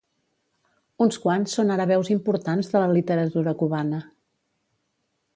Uns 1.05 1.17
quants 1.25 1.51
són 1.57 1.73
ara 1.75 1.85
veus 1.91 2.09
importants 2.15 2.71
de 2.71 2.81
la 2.83 2.87
literatura 2.95 3.53
cubana. 3.63 4.01